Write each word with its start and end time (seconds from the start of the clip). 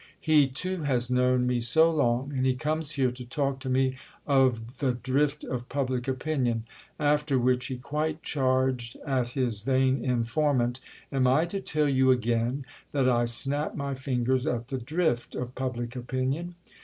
"He 0.19 0.47
too 0.47 0.81
has 0.81 1.11
known 1.11 1.45
me 1.45 1.59
so 1.59 1.91
long, 1.91 2.33
and 2.35 2.43
he 2.43 2.55
comes 2.55 2.93
here 2.93 3.11
to 3.11 3.23
talk 3.23 3.59
to 3.59 3.69
me 3.69 3.99
of 4.25 4.77
'the 4.79 4.93
drift 4.93 5.43
of 5.43 5.69
public 5.69 6.07
opinion'!" 6.07 6.63
After 6.99 7.37
which 7.37 7.67
he 7.67 7.77
quite 7.77 8.23
charged 8.23 8.95
at 9.05 9.33
his 9.37 9.59
vain 9.59 10.03
informant. 10.03 10.79
"Am 11.11 11.27
I 11.27 11.45
to 11.45 11.61
tell 11.61 11.87
you 11.87 12.09
again 12.09 12.65
that 12.93 13.07
I 13.07 13.25
snap 13.25 13.75
my 13.75 13.93
fingers 13.93 14.47
at 14.47 14.69
the 14.69 14.79
drift 14.79 15.35
of 15.35 15.53
public 15.53 15.95
opinion? 15.95 16.55